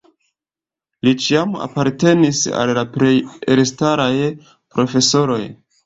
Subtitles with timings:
[1.07, 3.13] Li ĉiam apartenis al la plej
[3.59, 4.13] elstaraj
[4.53, 5.43] profesoroj.